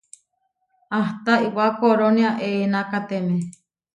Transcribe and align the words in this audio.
Ahta 0.99 1.33
iʼwá 1.47 1.65
korónia 1.79 2.29
eʼenakatemé. 2.47 3.35